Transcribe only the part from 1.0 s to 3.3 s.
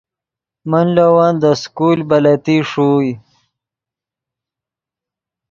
ون دے سکول بلتی ݰوئے